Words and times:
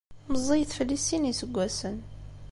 Meẓẓiyet 0.31 0.71
fell-i 0.77 0.97
s 0.99 1.03
sin 1.07 1.21
n 1.25 1.29
yiseggasen. 1.29 1.97